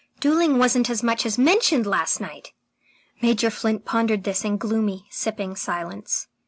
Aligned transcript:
Duelling 0.19 0.57
wasn't 0.57 0.89
as 0.89 1.03
much 1.03 1.27
as 1.27 1.37
mentioned 1.37 1.85
last 1.85 2.19
night." 2.19 2.53
Major 3.21 3.51
Flint 3.51 3.85
pondered 3.85 4.23
this 4.23 4.43
in 4.43 4.57
gloomy, 4.57 5.05
sipping 5.11 5.55
silence. 5.55 6.27